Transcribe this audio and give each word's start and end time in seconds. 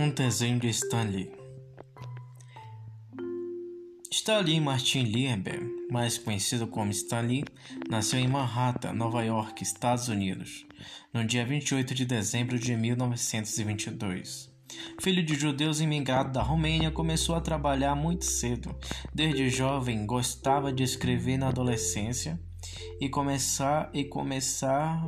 Um 0.00 0.10
desenho 0.10 0.60
de 0.60 0.68
Stanley. 0.68 1.32
Stanley 4.12 4.60
Martin 4.60 5.02
Lieber, 5.02 5.60
mais 5.90 6.16
conhecido 6.16 6.68
como 6.68 6.92
Stanley, 6.92 7.44
nasceu 7.90 8.20
em 8.20 8.28
Manhattan, 8.28 8.92
Nova 8.92 9.24
York, 9.24 9.60
Estados 9.60 10.06
Unidos, 10.06 10.64
no 11.12 11.24
dia 11.24 11.44
28 11.44 11.96
de 11.96 12.04
dezembro 12.04 12.60
de 12.60 12.76
1922. 12.76 14.48
Filho 15.00 15.24
de 15.24 15.34
judeus 15.34 15.80
imigrados 15.80 16.32
da 16.32 16.42
Romênia, 16.42 16.92
começou 16.92 17.34
a 17.34 17.40
trabalhar 17.40 17.96
muito 17.96 18.24
cedo. 18.24 18.76
Desde 19.12 19.50
jovem, 19.50 20.06
gostava 20.06 20.72
de 20.72 20.84
escrever 20.84 21.38
na 21.38 21.48
adolescência 21.48 22.40
e 23.00 23.08
começar 23.08 23.90
e 23.92 24.04
começar 24.04 25.04